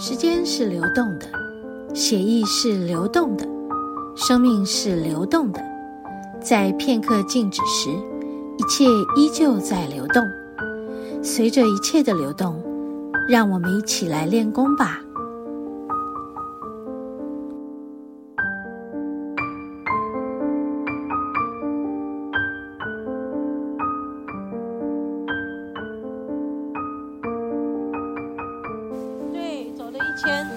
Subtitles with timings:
[0.00, 1.26] 时间是流动的，
[1.92, 3.44] 血液是流动的，
[4.14, 5.60] 生命是流动的。
[6.40, 7.90] 在片刻静止时，
[8.56, 8.84] 一切
[9.16, 10.22] 依旧在流动。
[11.20, 12.62] 随着一切的流动，
[13.28, 15.00] 让我们一起来练功吧。
[30.22, 30.50] 千，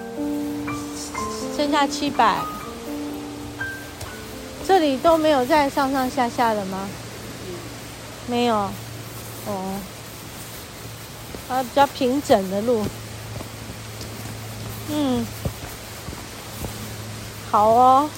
[1.56, 2.42] 剩下七百。
[4.66, 6.88] 这里都没有再上上下下的吗？
[8.26, 8.56] 没有。
[9.46, 9.80] 哦。
[11.48, 12.82] 啊，比较平整的路，
[14.88, 15.26] 嗯，
[17.50, 18.08] 好哦。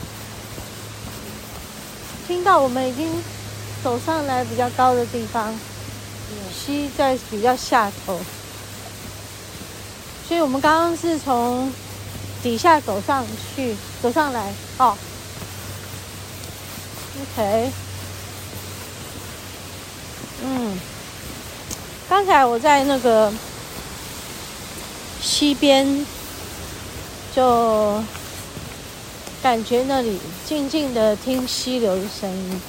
[2.29, 3.11] 听到我们已经
[3.83, 5.53] 走上来比较高的地方，
[6.53, 8.20] 溪在比较下头，
[10.34, 11.72] 所以我们刚刚是从
[12.42, 14.98] 底下走上去，走上来哦。
[17.22, 17.70] OK，
[20.42, 20.77] 嗯。
[22.08, 23.32] 刚才我在那个
[25.22, 26.05] 溪边，
[27.32, 28.02] 就
[29.40, 32.60] 感觉那里静静的听溪流的声音，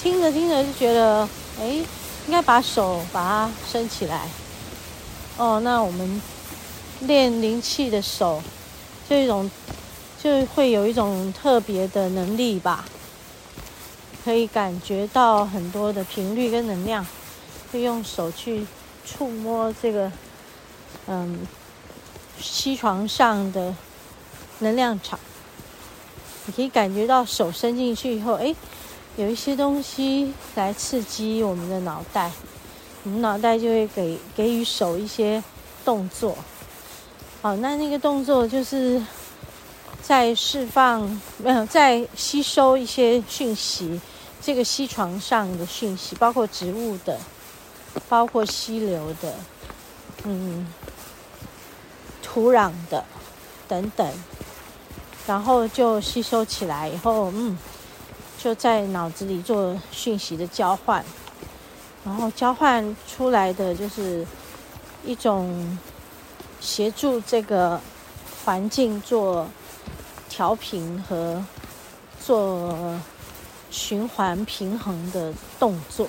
[0.00, 1.28] 听着听着就觉得，
[1.60, 4.28] 哎，应该把手把它伸起来。
[5.36, 6.22] 哦，那我们
[7.00, 8.42] 练灵气的手，
[9.08, 9.50] 就一种
[10.22, 12.84] 就会有一种特别的能力吧，
[14.24, 17.06] 可以感觉到很多的频率跟能量。
[17.72, 18.66] 会用手去
[19.02, 20.12] 触摸这个，
[21.06, 21.38] 嗯，
[22.38, 23.74] 溪床上的
[24.58, 25.18] 能量场，
[26.44, 28.54] 你可以感觉到手伸进去以后，哎，
[29.16, 32.30] 有一些东西来刺激我们的脑袋，
[33.04, 35.42] 我们脑袋就会给给予手一些
[35.84, 36.36] 动作。
[37.40, 39.02] 好，那那个动作就是
[40.02, 44.00] 在释放，没有在吸收一些讯息，
[44.40, 47.18] 这个溪床上的讯息，包括植物的。
[48.08, 49.34] 包括溪流的，
[50.24, 50.66] 嗯，
[52.22, 53.04] 土壤的
[53.68, 54.10] 等等，
[55.26, 57.58] 然后就吸收起来以后，嗯，
[58.38, 61.04] 就在脑子里做讯息的交换，
[62.04, 64.26] 然后交换出来的就是
[65.04, 65.78] 一种
[66.60, 67.80] 协助这个
[68.44, 69.48] 环境做
[70.28, 71.44] 调频和
[72.20, 72.98] 做
[73.70, 76.08] 循环平衡的动作。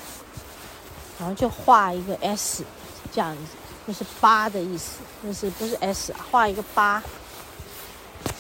[1.20, 2.66] 然后就画一个 S，
[3.12, 3.42] 这样子，
[3.88, 7.02] 就是八的意思，就是不是 S 啊，画一个八，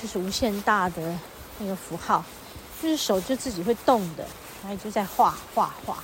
[0.01, 1.15] 就是无限大的
[1.59, 2.25] 那个符号，
[2.81, 4.25] 就是手就自己会动的，
[4.63, 6.03] 然后就在画画画。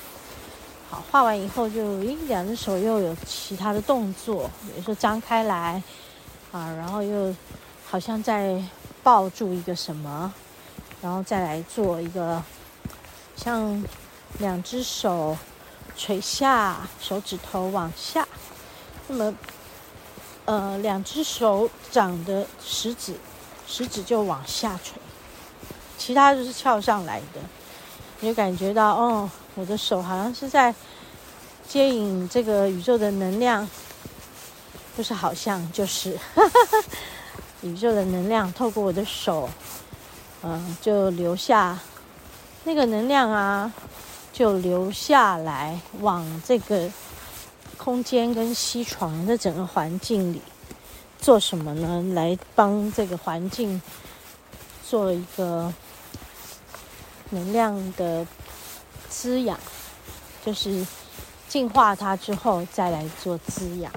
[1.11, 5.81] 画完以后就，诶，两只手又有其他的动作，比如说张开来，
[6.51, 7.35] 啊，然后又
[7.89, 8.61] 好像在
[9.03, 10.33] 抱住一个什么，
[11.01, 12.41] 然后再来做一个
[13.35, 13.83] 像
[14.39, 15.37] 两只手。
[15.97, 18.25] 垂下，手指头往下，
[19.09, 19.35] 那么，
[20.45, 23.15] 呃，两只手掌的食指，
[23.67, 24.93] 食指就往下垂，
[25.97, 27.41] 其他就是翘上来的。
[28.21, 30.73] 你就感觉到，哦，我的手好像是在
[31.67, 33.69] 接引这个宇宙的能量，
[34.95, 36.83] 不是好像就是，哈哈哈，
[37.61, 39.49] 宇宙的能量透过我的手，
[40.43, 41.77] 嗯、就留下
[42.63, 43.71] 那个能量啊。
[44.31, 46.89] 就留下来，往这个
[47.77, 50.41] 空间跟溪床的整个环境里
[51.19, 52.01] 做什么呢？
[52.13, 53.81] 来帮这个环境
[54.87, 55.73] 做一个
[57.31, 58.25] 能量的
[59.09, 59.59] 滋养，
[60.45, 60.85] 就是
[61.47, 63.91] 净化它之后再来做滋养。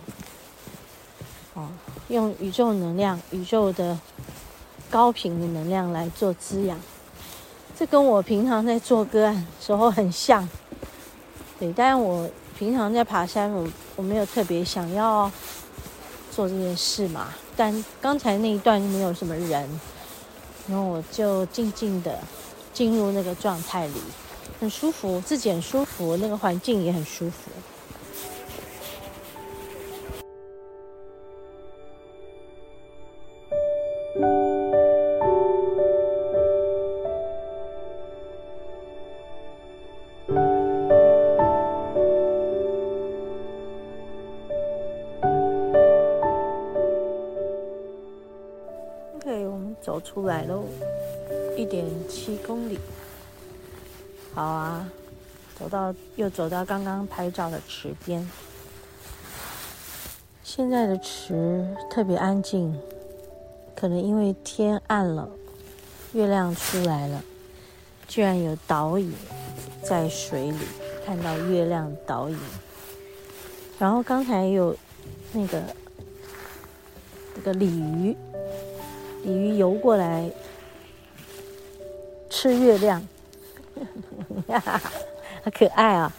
[1.55, 1.69] 哦，
[2.09, 3.99] 用宇宙能量、宇宙的
[4.91, 6.79] 高频的能量来做滋养。
[7.79, 10.49] 这跟我平常在做个案时候很像，
[11.59, 12.29] 对，但我
[12.59, 15.31] 平常在爬山，我我没有特别想要
[16.31, 17.29] 做这件事嘛。
[17.57, 19.81] 但刚才那一段没有什么人，
[20.69, 22.19] 然后我就静静的
[22.73, 24.01] 进入那个状态里，
[24.61, 27.51] 很舒服，自己很舒服，那个环境也很舒服。
[49.17, 50.65] OK，我们走出来喽，
[51.57, 52.79] 一点七公里，
[54.35, 54.89] 好啊，
[55.59, 58.27] 走到又走到刚刚拍照的池边，
[60.43, 62.75] 现在的池特别安静，
[63.77, 65.29] 可能因为天暗了，
[66.15, 67.23] 月亮出来了，
[68.09, 69.13] 居然有倒影
[69.85, 70.59] 在水里，
[71.05, 72.39] 看到月亮倒影。
[73.79, 74.75] 然后刚才有
[75.33, 75.63] 那个
[77.35, 78.17] 那个鲤鱼，
[79.25, 80.31] 鲤鱼游过来
[82.31, 83.07] 吃月亮，
[85.43, 86.13] 好可爱啊！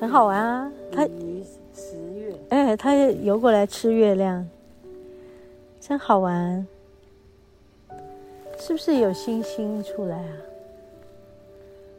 [0.00, 0.72] 很好玩啊！
[0.92, 1.42] 它鱼
[1.74, 4.46] 食月，哎，它游过来吃月亮。
[5.80, 6.66] 真好玩，
[8.58, 10.32] 是不是有星星出来啊？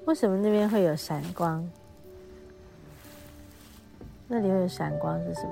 [0.06, 1.68] 为什么那边会有闪光？
[4.28, 5.52] 那里会有闪光是什么？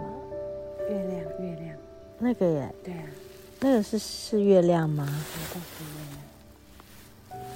[0.90, 1.76] 月亮，月亮。
[2.20, 2.76] 那个耶？
[2.84, 3.04] 对啊。
[3.60, 5.08] 那个是是月亮吗？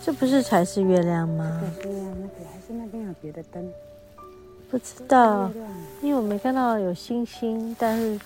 [0.04, 1.62] 这不是才是月亮吗？
[1.80, 3.72] 对，对啊，那个还是那边有别的灯？
[4.70, 5.52] 不知道，
[6.02, 8.20] 因为我没看到有星星，但是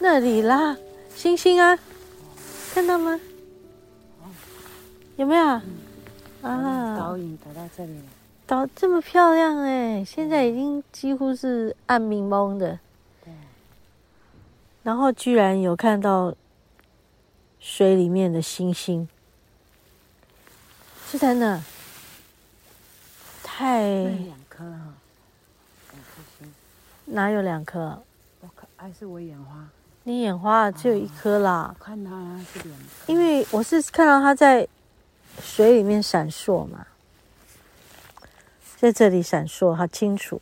[0.00, 0.76] 那里啦，
[1.14, 1.78] 星星啊。
[2.74, 3.20] 看到吗？
[5.16, 5.60] 有没有？
[6.40, 8.04] 嗯、啊，倒影倒到这里了，
[8.46, 10.02] 倒这么漂亮哎！
[10.04, 12.78] 现在已经几乎是暗蒙蒙的。
[13.22, 13.32] 对。
[14.82, 16.34] 然后居然有看到
[17.60, 19.06] 水里面的星星，
[21.12, 21.62] 是真的。
[23.42, 23.82] 太。
[23.82, 24.94] 两颗哈，
[25.90, 26.54] 两颗星。
[27.04, 28.02] 哪有两颗？
[28.40, 29.68] 我看还是我眼花。
[30.04, 32.10] 你眼花只有一颗啦，我看它
[32.50, 34.66] 是两颗，因为我是看到它在
[35.42, 36.86] 水里面闪烁嘛，
[38.78, 40.40] 在这里闪烁，好清楚。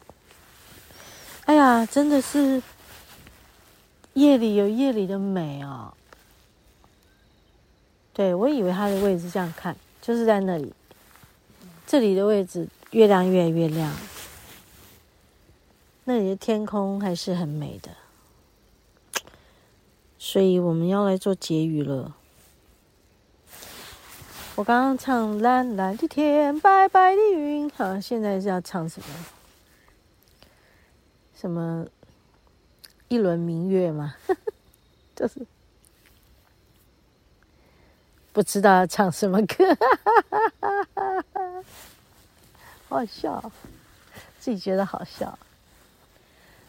[1.47, 2.63] 哎呀，真的是
[4.13, 5.93] 夜里有夜里的美哦。
[8.13, 10.73] 对，我以为它的位置这样看，就是在那里，
[11.87, 13.95] 这里的位置月亮越来越亮，
[16.05, 17.91] 那里的天空还是很美的。
[20.19, 22.15] 所以我们要来做结语了。
[24.57, 29.07] 我刚刚唱蓝蓝的天，白白的云，好，现在是要唱什么？
[31.35, 31.87] 什么
[33.09, 34.15] 一轮明月吗？
[35.17, 35.47] 就是
[38.33, 39.77] 不知道要唱什么歌，
[42.89, 43.53] 好 好笑，
[44.39, 45.39] 自己觉得好笑。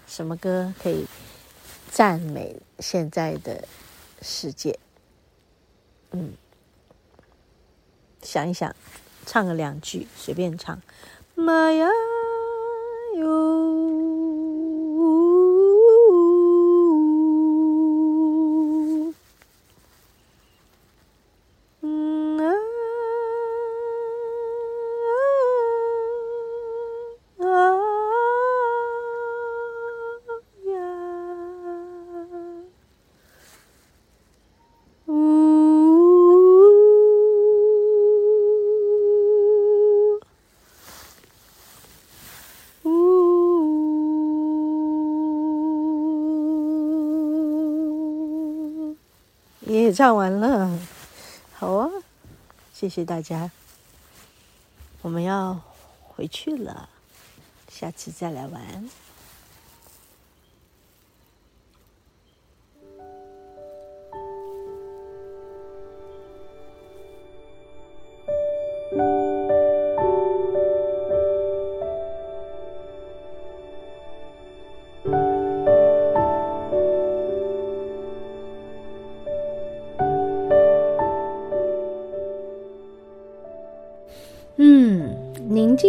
[0.08, 1.06] 什么歌可以？
[1.92, 3.68] 赞美现在的
[4.22, 4.80] 世界，
[6.12, 6.34] 嗯，
[8.22, 8.74] 想一想，
[9.26, 10.82] 唱个两句，随便唱，
[11.36, 11.88] 妈呀
[13.18, 14.11] 哟。
[49.62, 50.80] 也唱完了，
[51.54, 51.90] 好啊，
[52.74, 53.52] 谢谢大家，
[55.02, 55.62] 我们要
[56.08, 56.90] 回去了，
[57.70, 58.90] 下次再来玩。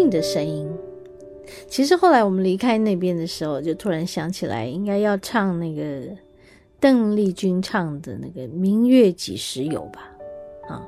[0.02, 0.68] 静的声音。
[1.68, 6.08] 其实后来我们离开那边的时候，就突然想起来，应该要唱那个
[6.80, 10.10] 邓丽君唱的那个《明月几时有》吧？
[10.68, 10.84] 啊，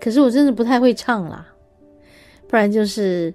[0.00, 1.46] 可是我真的不太会唱啦。
[2.48, 3.32] 不然就是，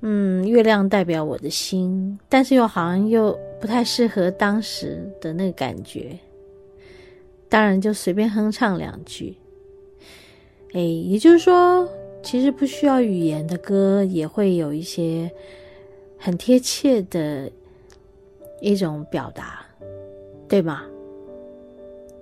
[0.00, 6.18] 嗯，月亮代表我的心，但是又好像又不太适合当时的那个感觉。
[7.48, 9.34] 当然就随便哼唱两句。
[10.72, 11.88] 哎，也就是说。
[12.22, 15.30] 其实不需要语言的歌，也会有一些
[16.18, 17.50] 很贴切的
[18.60, 19.64] 一种表达，
[20.48, 20.84] 对吗？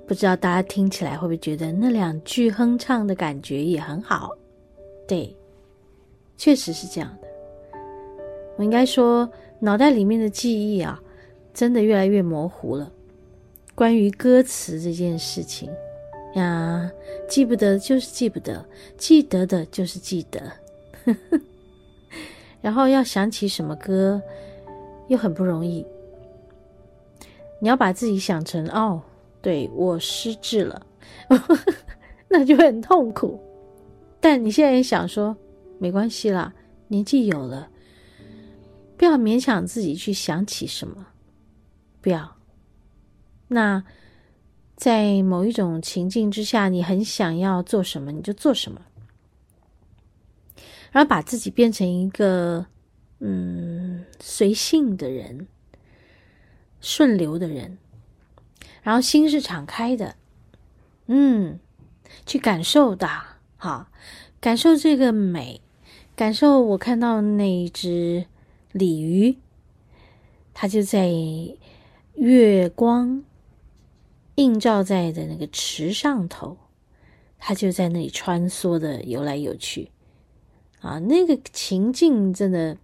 [0.07, 4.35] 不知道大家听起来会不会觉得那两句哼唱的感觉也很好？
[5.07, 5.37] 对，
[6.37, 7.29] 确实是这样的。
[8.57, 9.29] 我应该说，
[9.59, 11.03] 脑袋里面的记忆啊，
[11.53, 12.91] 真的越来越模糊了。
[13.75, 15.71] 关于歌词这件事情。
[16.39, 16.91] 呀，
[17.29, 18.65] 记不得就是记不得，
[18.97, 20.53] 记得的就是记得，
[22.63, 24.21] 然后要想起什么歌，
[25.09, 25.85] 又很不容易。
[27.61, 29.03] 你要把自己想成哦，
[29.43, 30.87] 对，我失智了，
[32.29, 33.41] 那就会很痛苦。
[34.21, 35.37] 但你现在也想说，
[35.79, 36.55] 没关系啦，
[36.89, 37.69] 年纪有了，
[38.97, 41.07] 不要勉强自己去想起什么，
[42.01, 42.37] 不要。
[43.49, 43.83] 那
[44.79, 48.81] 在某一种情境之下，你很想要做什么，你就做什么，
[50.93, 52.65] 然后把自己变成一个
[53.19, 55.49] 嗯随性的人，
[56.81, 57.77] 顺流的人，
[58.85, 60.15] 然后心是敞开的，
[61.07, 61.59] 嗯，
[62.25, 63.09] 去感受的。
[63.57, 63.91] 哈，
[64.41, 65.61] 感受这个美，
[66.15, 68.27] 感受我看到那一只
[68.71, 69.37] 鲤鱼，
[70.55, 71.11] 它就在
[72.15, 73.25] 月光
[74.39, 76.57] 映照在的那个池上头，
[77.39, 79.91] 它就在那里穿梭的游来游去，
[80.81, 82.79] 啊，那个情境真的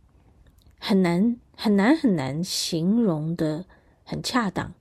[0.80, 3.66] 很难很难很难形容的
[4.02, 4.74] 很恰当，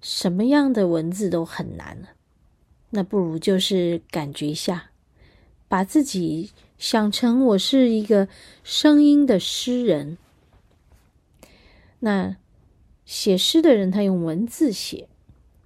[0.00, 2.08] 什么样的文字都很难了，
[2.90, 4.90] 那不如就是感觉一下。
[5.68, 8.28] 把自己想成我是一个
[8.64, 10.18] 声音的诗人，
[12.00, 12.36] 那
[13.04, 15.08] 写诗的人他用文字写，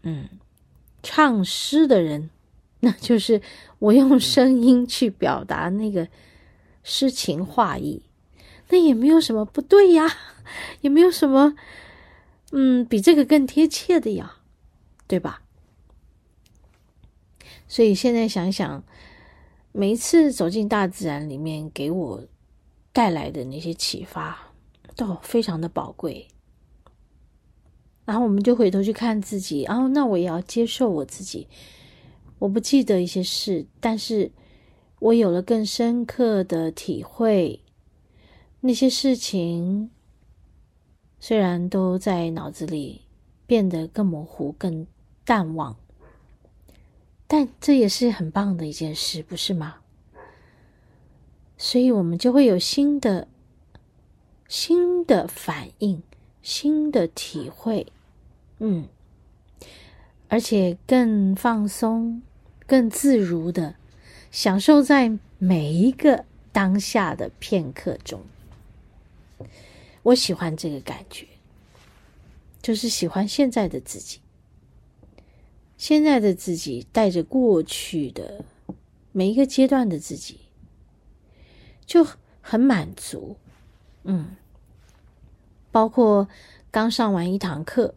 [0.03, 0.29] 嗯，
[1.03, 2.31] 唱诗的人
[2.81, 3.43] 那就是
[3.79, 6.09] 我用声音去表达那个
[6.83, 8.03] 诗情画意，
[8.71, 10.07] 那也没有什么不对呀，
[10.83, 11.55] 也没有什么，
[12.53, 14.37] 嗯，比这个更贴切的呀，
[15.07, 15.43] 对吧？
[17.69, 18.83] 所以现在想想。
[19.73, 22.27] 每一次走进大自然里面，给我
[22.93, 24.37] 带来的那些启发，
[24.97, 26.27] 都非常的宝贵。
[28.11, 31.47] 然后我们就回头去看自己，然后那我也要接受我自己。
[32.41, 34.29] 我不记得一些事，但是
[34.99, 37.61] 我有了更深刻的体会。
[38.59, 39.93] 那些事情
[41.21, 43.03] 虽然都在脑子里
[43.47, 44.85] 变得更模糊、更
[45.25, 45.77] 淡忘。
[47.29, 49.77] 但这也是很棒的一件事，不是吗？
[51.57, 53.29] 所以我们就会有新的、
[54.49, 56.03] 新的反应、
[56.43, 57.87] 新的体会，
[58.61, 58.89] 嗯，
[60.29, 62.23] 而且更放松、
[62.67, 63.75] 更自如的
[64.31, 68.23] 享受在每一个当下的片刻中。
[70.03, 71.27] 我喜欢这个感觉，
[72.63, 74.21] 就是喜欢现在的自己。
[75.77, 78.45] 现在的自己带着过去的
[79.13, 80.41] 每一个阶段的自己，
[81.87, 82.07] 就
[82.43, 83.37] 很满足，
[84.05, 84.37] 嗯，
[85.73, 86.29] 包括
[86.71, 87.95] 刚上完一堂课，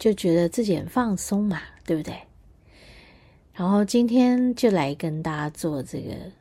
[0.00, 2.22] 就觉得自己很放松嘛，对不对？
[3.52, 6.32] 然后今天就来跟大家做这个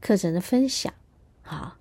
[0.00, 0.92] 课程的分享，
[1.42, 1.76] 好。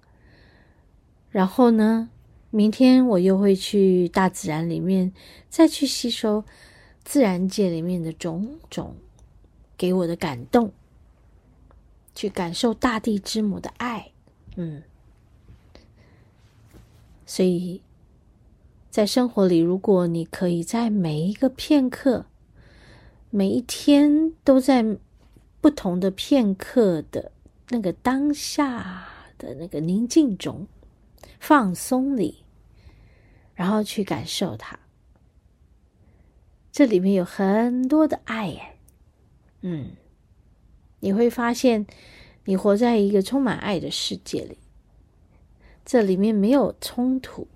[1.31, 2.09] 然后呢，
[2.51, 5.11] 明天我又会去大自然里面
[5.49, 6.43] 再去吸收。
[7.03, 8.95] 自然界里面的种种
[9.75, 10.71] 给我的感动，
[12.13, 14.11] 去感受大地之母的爱，
[14.55, 14.83] 嗯，
[17.25, 17.81] 所以
[18.91, 22.25] 在生活里，如果你可以在每一个片刻、
[23.29, 24.97] 每一天都在
[25.61, 27.31] 不同的片刻的
[27.69, 29.07] 那个当下
[29.37, 30.67] 的那个宁静中、
[31.39, 32.43] 放松里，
[33.55, 34.77] 然后去感受它。
[36.69, 38.61] 这里面有很多的爱耶，
[39.61, 39.91] 嗯，
[40.99, 41.87] 你会发现
[42.43, 44.57] 你活在一个充满爱的世界里，
[45.85, 47.47] 这里面没有冲突，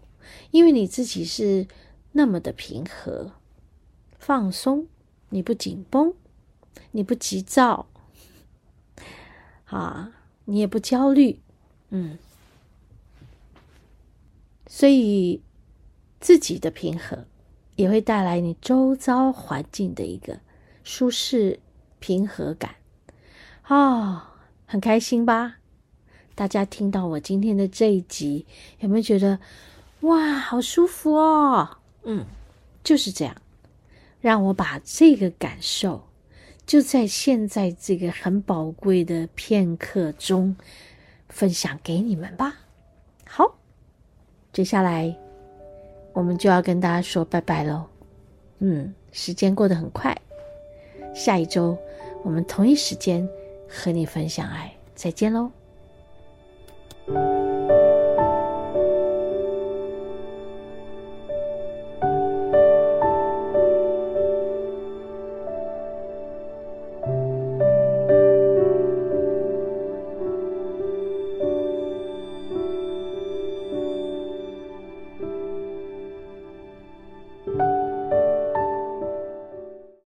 [0.52, 1.68] 因为你自己是
[2.12, 3.32] 那么的平和、
[4.18, 4.88] 放松，
[5.30, 6.14] 你不紧绷，
[6.92, 7.88] 你不急躁，
[9.66, 10.12] 啊，
[10.46, 11.40] 你也不焦虑，
[11.90, 12.18] 嗯，
[14.68, 15.42] 所以
[16.20, 17.26] 自己的平和。
[17.76, 20.40] 也会带来你周遭环境的一个
[20.86, 21.60] 舒适
[22.00, 22.76] 平和感，
[23.68, 24.22] 哦，
[24.66, 25.58] 很开心吧？
[26.36, 28.46] 大家听到我今天的这一集，
[28.80, 29.42] 有没有觉得
[30.06, 31.78] 哇，好舒服哦？
[32.04, 32.26] 嗯，
[32.84, 33.36] 就是这样，
[34.22, 36.08] 让我把这个感受
[36.66, 40.56] 就在现在这个很宝贵的片刻中
[41.30, 42.56] 分享给你们吧。
[43.28, 43.56] 好，
[44.52, 45.16] 接下来。
[46.14, 47.84] 我们就要跟大家说拜拜喽，
[48.60, 50.18] 嗯，时间过得很快，
[51.14, 51.78] 下一周
[52.24, 53.28] 我们同一时间
[53.68, 55.52] 和你分享爱，再见喽。